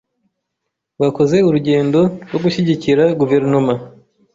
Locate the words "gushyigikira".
2.43-3.03